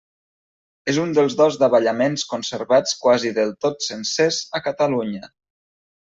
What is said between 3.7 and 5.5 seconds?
sencers a Catalunya.